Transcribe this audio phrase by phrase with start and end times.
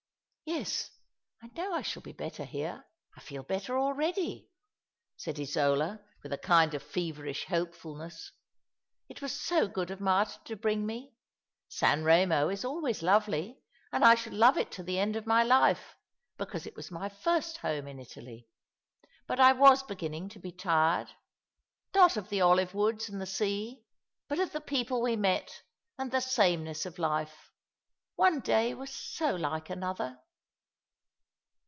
[0.61, 0.89] "Yes,
[1.41, 2.85] I know I shall be better here.
[3.15, 4.49] I feel better already,*'
[5.15, 8.33] said Isola, with a kind of feverish hopefulness."
[9.07, 11.13] It was so good of Martin to bring me.
[11.69, 13.61] San Remo is always lovely—
[13.93, 15.95] and I shall love it to the end of my life,
[16.37, 18.49] because it was my first home in Italy—
[19.27, 21.07] but I was beginning to be tired—
[21.95, 23.85] not of the olive woods and the sea,
[24.27, 25.61] but of the people we met,
[25.97, 27.53] and the sameness of life.
[28.17, 30.19] One day was so like another."